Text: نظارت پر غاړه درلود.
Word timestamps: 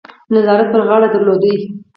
نظارت 0.33 0.67
پر 0.73 0.81
غاړه 0.87 1.07
درلود. 1.13 1.43